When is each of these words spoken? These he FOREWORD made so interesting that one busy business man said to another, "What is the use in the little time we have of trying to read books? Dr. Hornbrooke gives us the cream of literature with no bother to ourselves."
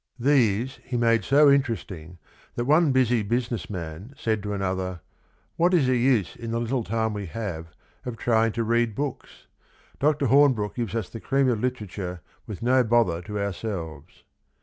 These 0.17 0.77
he 0.77 0.97
FOREWORD 0.97 0.99
made 0.99 1.23
so 1.23 1.51
interesting 1.51 2.17
that 2.55 2.65
one 2.65 2.91
busy 2.91 3.21
business 3.21 3.69
man 3.69 4.15
said 4.17 4.41
to 4.41 4.53
another, 4.53 5.01
"What 5.57 5.75
is 5.75 5.85
the 5.85 5.95
use 5.95 6.35
in 6.35 6.49
the 6.49 6.59
little 6.59 6.83
time 6.83 7.13
we 7.13 7.27
have 7.27 7.67
of 8.03 8.17
trying 8.17 8.53
to 8.53 8.63
read 8.63 8.95
books? 8.95 9.45
Dr. 9.99 10.25
Hornbrooke 10.25 10.73
gives 10.73 10.95
us 10.95 11.07
the 11.09 11.19
cream 11.19 11.47
of 11.49 11.59
literature 11.59 12.21
with 12.47 12.63
no 12.63 12.83
bother 12.83 13.21
to 13.21 13.39
ourselves." 13.39 14.23